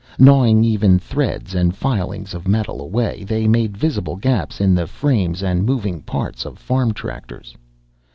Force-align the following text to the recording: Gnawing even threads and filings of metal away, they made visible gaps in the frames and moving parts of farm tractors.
Gnawing 0.17 0.63
even 0.63 0.97
threads 0.97 1.53
and 1.53 1.75
filings 1.75 2.33
of 2.33 2.47
metal 2.47 2.81
away, 2.81 3.23
they 3.23 3.47
made 3.47 3.77
visible 3.77 4.15
gaps 4.15 4.59
in 4.59 4.73
the 4.73 4.87
frames 4.87 5.43
and 5.43 5.63
moving 5.63 6.01
parts 6.01 6.43
of 6.43 6.57
farm 6.57 6.91
tractors. 6.91 7.55